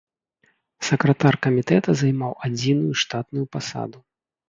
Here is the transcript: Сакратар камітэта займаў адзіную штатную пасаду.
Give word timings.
Сакратар 0.87 1.37
камітэта 1.47 1.89
займаў 2.01 2.31
адзіную 2.51 2.91
штатную 3.07 3.45
пасаду. 3.57 4.07